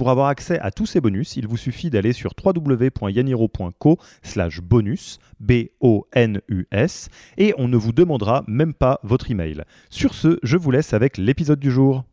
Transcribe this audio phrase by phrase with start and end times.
[0.00, 5.18] Pour avoir accès à tous ces bonus, il vous suffit d'aller sur www.yaniro.co slash bonus,
[5.40, 9.62] B-O-N-U-S, et on ne vous demandera même pas votre email.
[9.90, 12.04] Sur ce, je vous laisse avec l'épisode du jour.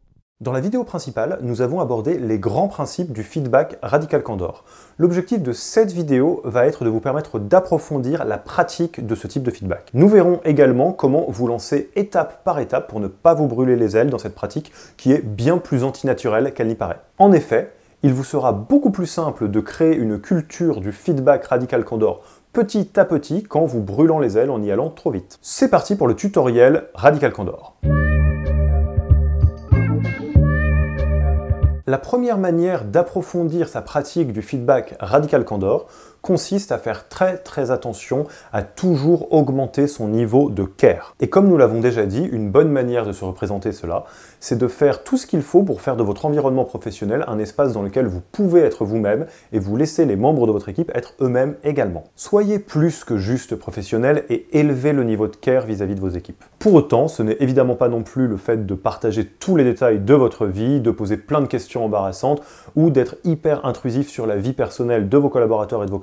[0.41, 4.65] Dans la vidéo principale, nous avons abordé les grands principes du feedback Radical Candor.
[4.97, 9.43] L'objectif de cette vidéo va être de vous permettre d'approfondir la pratique de ce type
[9.43, 9.89] de feedback.
[9.93, 13.95] Nous verrons également comment vous lancer étape par étape pour ne pas vous brûler les
[13.95, 16.99] ailes dans cette pratique qui est bien plus antinaturelle qu'elle n'y paraît.
[17.17, 17.71] En effet,
[18.07, 22.97] il vous sera beaucoup plus simple de créer une culture du feedback Radical Candor petit
[22.97, 25.37] à petit qu'en vous brûlant les ailes en y allant trop vite.
[25.41, 27.75] C'est parti pour le tutoriel Radical Candor.
[31.85, 35.87] La première manière d'approfondir sa pratique du feedback Radical Candor
[36.27, 41.15] consiste à faire très très attention à toujours augmenter son niveau de care.
[41.21, 44.03] Et comme nous l'avons déjà dit, une bonne manière de se représenter cela,
[44.41, 47.71] c'est de faire tout ce qu'il faut pour faire de votre environnement professionnel un espace
[47.71, 51.13] dans lequel vous pouvez être vous-même et vous laisser les membres de votre équipe être
[51.21, 52.03] eux-mêmes également.
[52.17, 56.43] Soyez plus que juste professionnel et élevez le niveau de care vis-à-vis de vos équipes.
[56.59, 59.99] Pour autant, ce n'est évidemment pas non plus le fait de partager tous les détails
[59.99, 62.41] de votre vie, de poser plein de questions embarrassantes
[62.75, 65.99] ou d'être hyper intrusif sur la vie personnelle de vos collaborateurs et de vos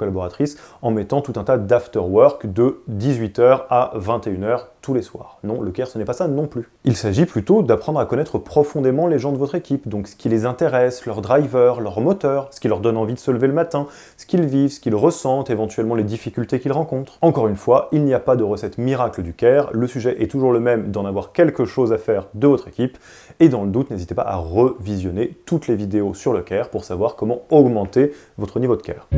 [0.82, 5.38] en mettant tout un tas d'after work de 18h à 21h tous les soirs.
[5.44, 6.68] Non, le care, ce n'est pas ça non plus.
[6.84, 10.28] Il s'agit plutôt d'apprendre à connaître profondément les gens de votre équipe, donc ce qui
[10.28, 13.54] les intéresse, leurs drivers, leurs moteurs, ce qui leur donne envie de se lever le
[13.54, 13.86] matin,
[14.18, 17.16] ce qu'ils vivent, ce qu'ils ressentent, éventuellement les difficultés qu'ils rencontrent.
[17.22, 20.30] Encore une fois, il n'y a pas de recette miracle du care, le sujet est
[20.30, 22.98] toujours le même d'en avoir quelque chose à faire de votre équipe,
[23.40, 26.84] et dans le doute, n'hésitez pas à revisionner toutes les vidéos sur le care pour
[26.84, 29.08] savoir comment augmenter votre niveau de care.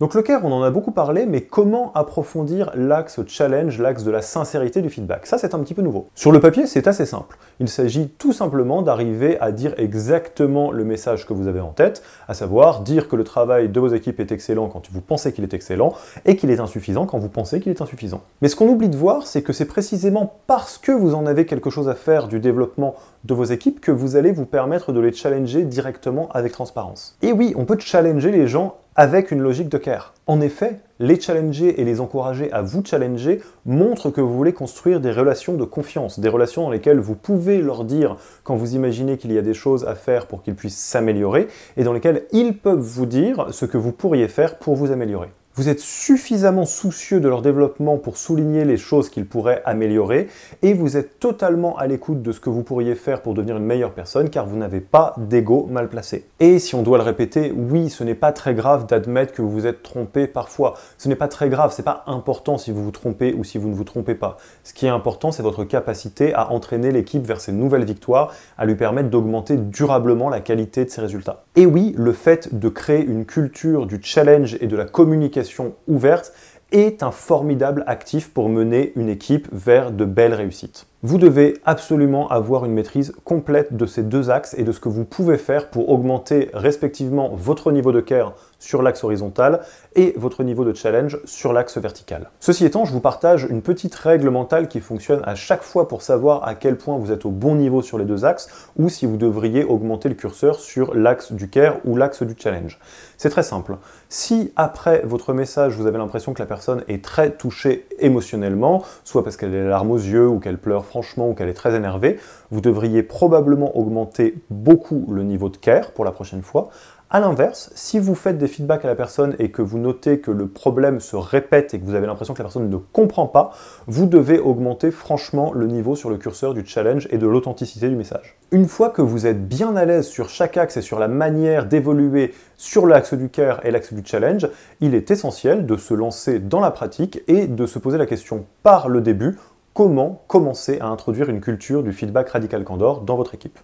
[0.00, 4.12] Donc le care, on en a beaucoup parlé, mais comment approfondir l'axe challenge, l'axe de
[4.12, 5.26] la sincérité du feedback?
[5.26, 6.06] Ça, c'est un petit peu nouveau.
[6.14, 7.36] Sur le papier, c'est assez simple.
[7.58, 12.04] Il s'agit tout simplement d'arriver à dire exactement le message que vous avez en tête,
[12.28, 15.42] à savoir dire que le travail de vos équipes est excellent quand vous pensez qu'il
[15.42, 15.94] est excellent,
[16.24, 18.22] et qu'il est insuffisant quand vous pensez qu'il est insuffisant.
[18.40, 21.44] Mais ce qu'on oublie de voir, c'est que c'est précisément parce que vous en avez
[21.44, 22.94] quelque chose à faire du développement
[23.24, 27.16] de vos équipes que vous allez vous permettre de les challenger directement avec transparence.
[27.20, 30.12] Et oui, on peut challenger les gens avec une logique de care.
[30.26, 35.00] En effet, les challenger et les encourager à vous challenger montrent que vous voulez construire
[35.00, 39.16] des relations de confiance, des relations dans lesquelles vous pouvez leur dire quand vous imaginez
[39.16, 42.58] qu'il y a des choses à faire pour qu'ils puissent s'améliorer et dans lesquelles ils
[42.58, 47.18] peuvent vous dire ce que vous pourriez faire pour vous améliorer vous êtes suffisamment soucieux
[47.18, 50.28] de leur développement pour souligner les choses qu'ils pourraient améliorer,
[50.62, 53.64] et vous êtes totalement à l'écoute de ce que vous pourriez faire pour devenir une
[53.64, 56.26] meilleure personne, car vous n'avez pas d'ego mal placé.
[56.38, 59.50] Et si on doit le répéter, oui, ce n'est pas très grave d'admettre que vous
[59.50, 60.74] vous êtes trompé parfois.
[60.96, 63.68] Ce n'est pas très grave, c'est pas important si vous vous trompez ou si vous
[63.68, 64.36] ne vous trompez pas.
[64.62, 68.64] Ce qui est important, c'est votre capacité à entraîner l'équipe vers ces nouvelles victoires, à
[68.64, 71.46] lui permettre d'augmenter durablement la qualité de ses résultats.
[71.56, 75.47] Et oui, le fait de créer une culture du challenge et de la communication
[75.86, 76.32] ouverte
[76.70, 80.86] est un formidable actif pour mener une équipe vers de belles réussites.
[81.04, 84.88] Vous devez absolument avoir une maîtrise complète de ces deux axes et de ce que
[84.88, 89.60] vous pouvez faire pour augmenter respectivement votre niveau de care sur l'axe horizontal
[89.94, 92.30] et votre niveau de challenge sur l'axe vertical.
[92.40, 96.02] Ceci étant, je vous partage une petite règle mentale qui fonctionne à chaque fois pour
[96.02, 99.06] savoir à quel point vous êtes au bon niveau sur les deux axes ou si
[99.06, 102.80] vous devriez augmenter le curseur sur l'axe du care ou l'axe du challenge.
[103.16, 103.76] C'est très simple.
[104.08, 109.22] Si après votre message, vous avez l'impression que la personne est très touchée émotionnellement, soit
[109.22, 111.76] parce qu'elle a les larmes aux yeux ou qu'elle pleure franchement ou qu'elle est très
[111.76, 112.18] énervée,
[112.50, 116.70] vous devriez probablement augmenter beaucoup le niveau de care pour la prochaine fois.
[117.10, 120.30] A l'inverse, si vous faites des feedbacks à la personne et que vous notez que
[120.30, 123.52] le problème se répète et que vous avez l'impression que la personne ne comprend pas,
[123.86, 127.96] vous devez augmenter franchement le niveau sur le curseur du challenge et de l'authenticité du
[127.96, 128.36] message.
[128.50, 131.64] Une fois que vous êtes bien à l'aise sur chaque axe et sur la manière
[131.64, 134.46] d'évoluer sur l'axe du care et l'axe du challenge,
[134.82, 138.44] il est essentiel de se lancer dans la pratique et de se poser la question
[138.62, 139.38] par le début
[139.74, 143.58] comment commencer à introduire une culture du feedback radical candor dans votre équipe.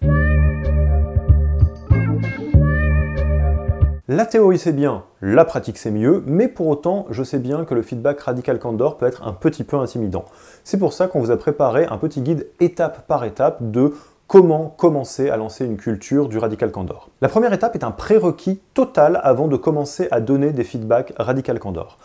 [4.07, 7.73] La théorie c'est bien, la pratique c'est mieux, mais pour autant je sais bien que
[7.73, 10.25] le feedback radical candor peut être un petit peu intimidant.
[10.63, 13.93] C'est pour ça qu'on vous a préparé un petit guide étape par étape de
[14.27, 17.09] comment commencer à lancer une culture du radical candor.
[17.21, 21.59] La première étape est un prérequis total avant de commencer à donner des feedbacks radical
[21.59, 21.97] candor.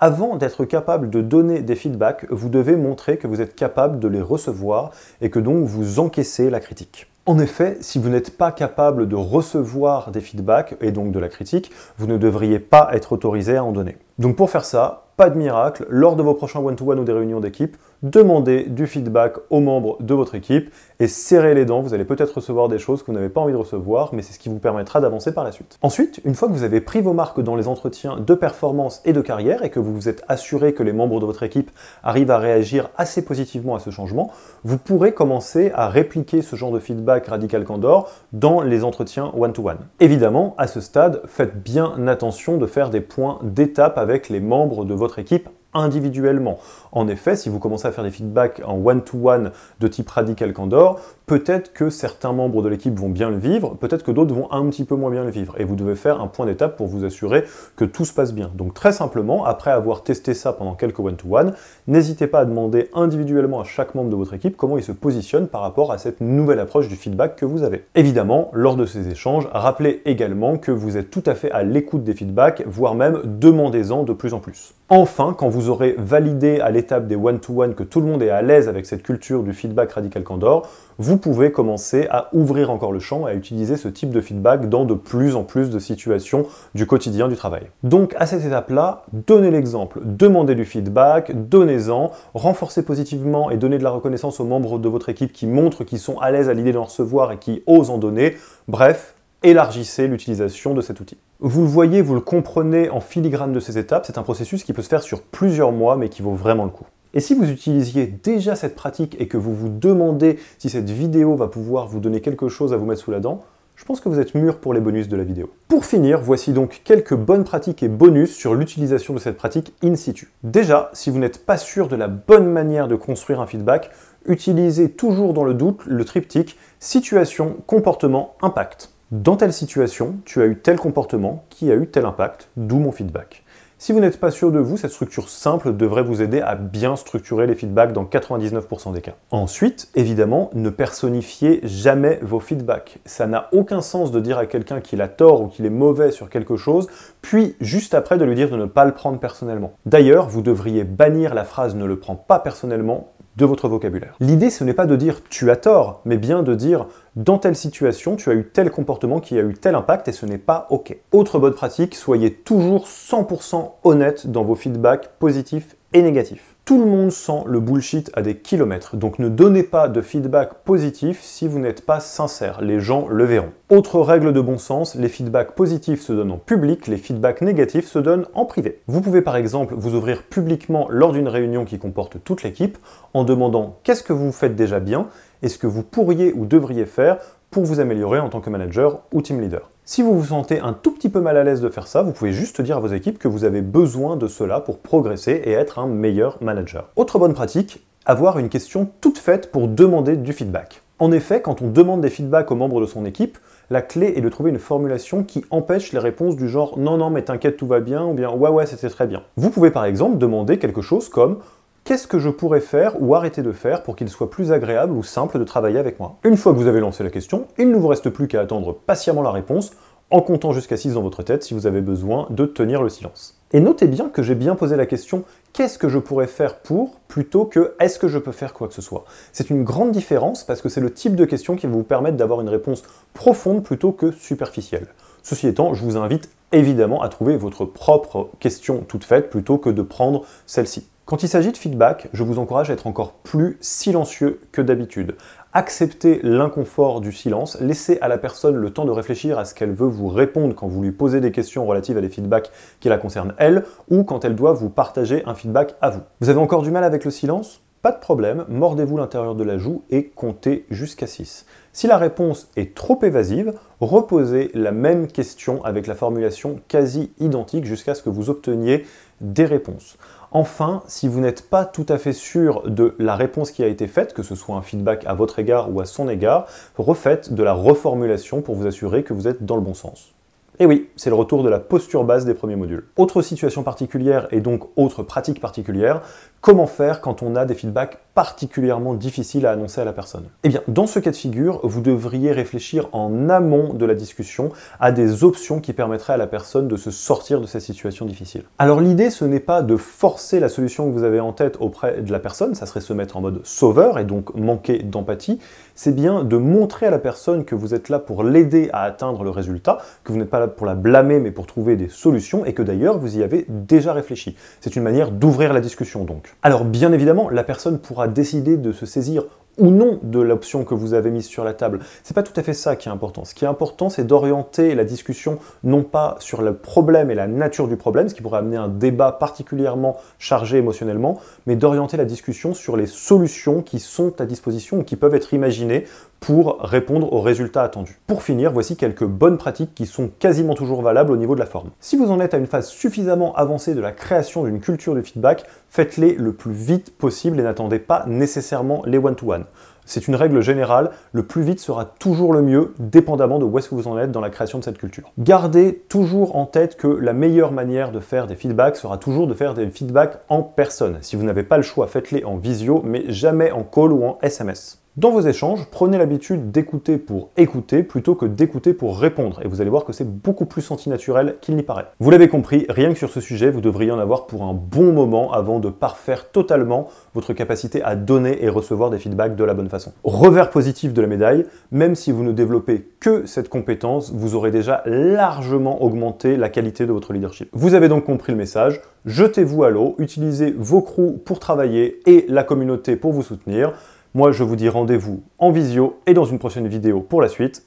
[0.00, 4.08] Avant d'être capable de donner des feedbacks, vous devez montrer que vous êtes capable de
[4.08, 7.06] les recevoir et que donc vous encaissez la critique.
[7.26, 11.28] En effet, si vous n'êtes pas capable de recevoir des feedbacks et donc de la
[11.28, 13.96] critique, vous ne devriez pas être autorisé à en donner.
[14.18, 17.38] Donc pour faire ça, pas de miracle, lors de vos prochains one-to-one ou des réunions
[17.38, 21.80] d'équipe, demandez du feedback aux membres de votre équipe et serrez les dents.
[21.80, 24.32] Vous allez peut-être recevoir des choses que vous n'avez pas envie de recevoir, mais c'est
[24.32, 25.78] ce qui vous permettra d'avancer par la suite.
[25.82, 29.12] Ensuite, une fois que vous avez pris vos marques dans les entretiens de performance et
[29.12, 31.70] de carrière et que vous vous êtes assuré que les membres de votre équipe
[32.02, 34.32] arrivent à réagir assez positivement à ce changement,
[34.64, 39.78] vous pourrez commencer à répliquer ce genre de feedback radical candor dans les entretiens one-to-one.
[40.00, 44.84] Évidemment, à ce stade, faites bien attention de faire des points d'étape avec les membres
[44.84, 46.58] de votre équipe individuellement.
[46.92, 49.50] En effet, si vous commencez à faire des feedbacks en one-to-one
[49.80, 54.04] de type radical candor, peut-être que certains membres de l'équipe vont bien le vivre, peut-être
[54.04, 55.54] que d'autres vont un petit peu moins bien le vivre.
[55.58, 57.44] Et vous devez faire un point d'étape pour vous assurer
[57.76, 58.50] que tout se passe bien.
[58.54, 61.54] Donc très simplement, après avoir testé ça pendant quelques one-to-one,
[61.86, 65.48] n'hésitez pas à demander individuellement à chaque membre de votre équipe comment il se positionne
[65.48, 67.84] par rapport à cette nouvelle approche du feedback que vous avez.
[67.94, 72.04] Évidemment, lors de ces échanges, rappelez également que vous êtes tout à fait à l'écoute
[72.04, 74.74] des feedbacks, voire même demandez-en de plus en plus.
[74.90, 78.42] Enfin, quand vous aurez validé à l'étape des one-to-one que tout le monde est à
[78.42, 82.98] l'aise avec cette culture du feedback radical candor, vous pouvez commencer à ouvrir encore le
[82.98, 86.46] champ et à utiliser ce type de feedback dans de plus en plus de situations
[86.74, 87.62] du quotidien du travail.
[87.82, 93.84] Donc à cette étape-là, donnez l'exemple, demandez du feedback, donnez-en, renforcez positivement et donnez de
[93.84, 96.72] la reconnaissance aux membres de votre équipe qui montrent qu'ils sont à l'aise à l'idée
[96.72, 98.36] d'en recevoir et qui osent en donner.
[98.68, 101.16] Bref, élargissez l'utilisation de cet outil.
[101.46, 104.72] Vous le voyez, vous le comprenez en filigrane de ces étapes, c'est un processus qui
[104.72, 106.86] peut se faire sur plusieurs mois mais qui vaut vraiment le coup.
[107.12, 111.36] Et si vous utilisiez déjà cette pratique et que vous vous demandez si cette vidéo
[111.36, 113.42] va pouvoir vous donner quelque chose à vous mettre sous la dent,
[113.76, 115.50] je pense que vous êtes mûr pour les bonus de la vidéo.
[115.68, 119.96] Pour finir, voici donc quelques bonnes pratiques et bonus sur l'utilisation de cette pratique in
[119.96, 120.32] situ.
[120.44, 123.90] Déjà, si vous n'êtes pas sûr de la bonne manière de construire un feedback,
[124.24, 128.93] utilisez toujours dans le doute le triptyque situation, comportement, impact.
[129.10, 132.90] Dans telle situation, tu as eu tel comportement qui a eu tel impact, d'où mon
[132.90, 133.44] feedback.
[133.76, 136.96] Si vous n'êtes pas sûr de vous, cette structure simple devrait vous aider à bien
[136.96, 139.12] structurer les feedbacks dans 99% des cas.
[139.30, 142.98] Ensuite, évidemment, ne personnifiez jamais vos feedbacks.
[143.04, 146.10] Ça n'a aucun sens de dire à quelqu'un qu'il a tort ou qu'il est mauvais
[146.10, 146.86] sur quelque chose,
[147.24, 149.72] puis juste après de lui dire de ne pas le prendre personnellement.
[149.86, 154.14] D'ailleurs, vous devriez bannir la phrase ne le prends pas personnellement de votre vocabulaire.
[154.20, 156.86] L'idée, ce n'est pas de dire tu as tort, mais bien de dire
[157.16, 160.26] dans telle situation, tu as eu tel comportement qui a eu tel impact et ce
[160.26, 160.94] n'est pas OK.
[161.12, 166.54] Autre bonne pratique, soyez toujours 100% honnête dans vos feedbacks positifs et négatifs.
[166.64, 170.54] Tout le monde sent le bullshit à des kilomètres, donc ne donnez pas de feedback
[170.64, 173.52] positif si vous n'êtes pas sincère, les gens le verront.
[173.70, 177.86] Autre règle de bon sens, les feedbacks positifs se donnent en public, les feedbacks négatifs
[177.86, 178.80] se donnent en privé.
[178.88, 182.78] Vous pouvez par exemple vous ouvrir publiquement lors d'une réunion qui comporte toute l'équipe
[183.12, 185.08] en demandant qu'est-ce que vous faites déjà bien?
[185.42, 187.18] Et ce que vous pourriez ou devriez faire?
[187.54, 189.70] Pour vous améliorer en tant que manager ou team leader.
[189.84, 192.10] Si vous vous sentez un tout petit peu mal à l'aise de faire ça, vous
[192.10, 195.52] pouvez juste dire à vos équipes que vous avez besoin de cela pour progresser et
[195.52, 196.90] être un meilleur manager.
[196.96, 200.82] Autre bonne pratique, avoir une question toute faite pour demander du feedback.
[200.98, 203.38] En effet, quand on demande des feedbacks aux membres de son équipe,
[203.70, 207.08] la clé est de trouver une formulation qui empêche les réponses du genre non non
[207.08, 209.22] mais t'inquiète tout va bien ou bien ouais ouais c'était très bien.
[209.36, 211.38] Vous pouvez par exemple demander quelque chose comme
[211.84, 215.02] qu'est-ce que je pourrais faire ou arrêter de faire pour qu'il soit plus agréable ou
[215.02, 216.16] simple de travailler avec moi?
[216.24, 218.74] Une fois que vous avez lancé la question, il ne vous reste plus qu'à attendre
[218.74, 219.70] patiemment la réponse
[220.10, 223.38] en comptant jusqu'à 6 dans votre tête si vous avez besoin de tenir le silence.
[223.52, 227.00] Et notez bien que j'ai bien posé la question qu'est-ce que je pourrais faire pour
[227.06, 229.04] plutôt que est-ce que je peux faire quoi que ce soit?
[229.32, 232.16] C'est une grande différence parce que c'est le type de question qui va vous permettre
[232.16, 234.88] d'avoir une réponse profonde plutôt que superficielle.
[235.22, 239.70] Ceci étant, je vous invite évidemment à trouver votre propre question toute faite plutôt que
[239.70, 240.86] de prendre celle-ci.
[241.06, 245.16] Quand il s'agit de feedback, je vous encourage à être encore plus silencieux que d'habitude.
[245.52, 249.72] Acceptez l'inconfort du silence, laissez à la personne le temps de réfléchir à ce qu'elle
[249.72, 252.96] veut vous répondre quand vous lui posez des questions relatives à des feedbacks qui la
[252.96, 256.00] concernent elle, ou quand elle doit vous partager un feedback à vous.
[256.22, 257.60] Vous avez encore du mal avec le silence?
[257.84, 261.44] Pas de problème, mordez-vous l'intérieur de la joue et comptez jusqu'à 6.
[261.74, 267.66] Si la réponse est trop évasive, reposez la même question avec la formulation quasi identique
[267.66, 268.86] jusqu'à ce que vous obteniez
[269.20, 269.98] des réponses.
[270.32, 273.86] Enfin, si vous n'êtes pas tout à fait sûr de la réponse qui a été
[273.86, 276.46] faite, que ce soit un feedback à votre égard ou à son égard,
[276.78, 280.14] refaites de la reformulation pour vous assurer que vous êtes dans le bon sens.
[280.60, 282.84] Et oui, c'est le retour de la posture base des premiers modules.
[282.96, 286.02] Autre situation particulière et donc autre pratique particulière,
[286.44, 290.50] comment faire quand on a des feedbacks particulièrement difficile à annoncer à la personne Eh
[290.50, 294.92] bien, dans ce cas de figure, vous devriez réfléchir en amont de la discussion à
[294.92, 298.42] des options qui permettraient à la personne de se sortir de cette situation difficile.
[298.58, 302.02] Alors l'idée, ce n'est pas de forcer la solution que vous avez en tête auprès
[302.02, 305.40] de la personne, ça serait se mettre en mode sauveur et donc manquer d'empathie,
[305.74, 309.24] c'est bien de montrer à la personne que vous êtes là pour l'aider à atteindre
[309.24, 312.44] le résultat, que vous n'êtes pas là pour la blâmer mais pour trouver des solutions
[312.44, 314.36] et que d'ailleurs vous y avez déjà réfléchi.
[314.60, 316.33] C'est une manière d'ouvrir la discussion donc.
[316.42, 319.24] Alors bien évidemment, la personne pourra décider de se saisir
[319.58, 321.80] ou non de l'option que vous avez mise sur la table.
[322.02, 323.24] C'est pas tout à fait ça qui est important.
[323.24, 327.26] Ce qui est important, c'est d'orienter la discussion non pas sur le problème et la
[327.26, 332.04] nature du problème, ce qui pourrait amener un débat particulièrement chargé émotionnellement, mais d'orienter la
[332.04, 335.84] discussion sur les solutions qui sont à disposition ou qui peuvent être imaginées
[336.24, 338.00] pour répondre aux résultats attendus.
[338.06, 341.44] Pour finir, voici quelques bonnes pratiques qui sont quasiment toujours valables au niveau de la
[341.44, 341.68] forme.
[341.80, 345.02] Si vous en êtes à une phase suffisamment avancée de la création d'une culture de
[345.02, 349.44] feedback, faites-les le plus vite possible et n'attendez pas nécessairement les one-to-one.
[349.84, 353.68] C'est une règle générale, le plus vite sera toujours le mieux, dépendamment de où est-ce
[353.68, 355.12] que vous en êtes dans la création de cette culture.
[355.18, 359.34] Gardez toujours en tête que la meilleure manière de faire des feedbacks sera toujours de
[359.34, 360.96] faire des feedbacks en personne.
[361.02, 364.18] Si vous n'avez pas le choix, faites-les en visio, mais jamais en call ou en
[364.22, 364.83] SMS.
[364.96, 369.60] Dans vos échanges, prenez l'habitude d'écouter pour écouter plutôt que d'écouter pour répondre, et vous
[369.60, 371.86] allez voir que c'est beaucoup plus senti-naturel qu'il n'y paraît.
[371.98, 374.92] Vous l'avez compris, rien que sur ce sujet, vous devriez en avoir pour un bon
[374.92, 379.54] moment avant de parfaire totalement votre capacité à donner et recevoir des feedbacks de la
[379.54, 379.92] bonne façon.
[380.04, 384.52] Revers positif de la médaille, même si vous ne développez que cette compétence, vous aurez
[384.52, 387.48] déjà largement augmenté la qualité de votre leadership.
[387.52, 392.26] Vous avez donc compris le message, jetez-vous à l'eau, utilisez vos crews pour travailler et
[392.28, 393.72] la communauté pour vous soutenir.
[394.16, 397.66] Moi, je vous dis rendez-vous en visio et dans une prochaine vidéo pour la suite.